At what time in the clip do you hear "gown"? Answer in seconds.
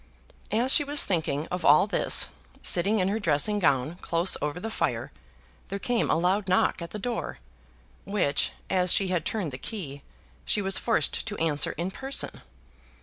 3.59-3.97